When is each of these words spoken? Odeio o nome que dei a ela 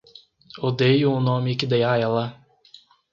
Odeio 0.69 1.11
o 1.11 1.19
nome 1.19 1.55
que 1.55 1.67
dei 1.67 1.83
a 1.83 1.95
ela 1.95 2.43